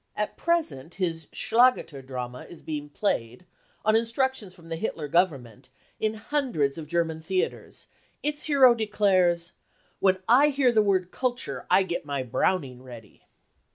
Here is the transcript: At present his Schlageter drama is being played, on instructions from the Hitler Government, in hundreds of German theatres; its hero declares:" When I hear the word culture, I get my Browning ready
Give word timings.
At 0.15 0.35
present 0.35 0.95
his 0.95 1.27
Schlageter 1.31 2.01
drama 2.03 2.47
is 2.49 2.63
being 2.63 2.89
played, 2.89 3.45
on 3.85 3.95
instructions 3.95 4.55
from 4.55 4.69
the 4.69 4.75
Hitler 4.75 5.07
Government, 5.07 5.69
in 5.99 6.15
hundreds 6.15 6.79
of 6.79 6.87
German 6.87 7.21
theatres; 7.21 7.85
its 8.23 8.45
hero 8.45 8.73
declares:" 8.73 9.51
When 9.99 10.17
I 10.27 10.47
hear 10.49 10.71
the 10.71 10.81
word 10.81 11.11
culture, 11.11 11.67
I 11.69 11.83
get 11.83 12.03
my 12.03 12.23
Browning 12.23 12.81
ready 12.81 13.27